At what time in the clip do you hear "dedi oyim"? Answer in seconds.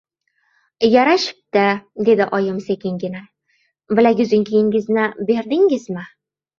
2.09-2.57